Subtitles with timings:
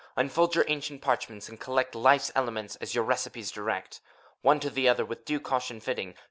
[0.15, 4.01] Unfold your ancient parchments, and collect Life's elements as your recipes direct.
[4.41, 6.15] One to the other with due caution fitting.